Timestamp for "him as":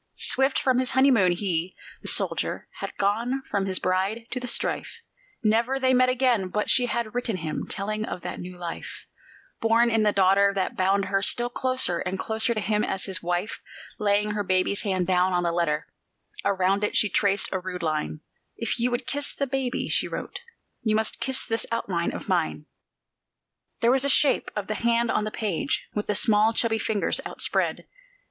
12.59-13.05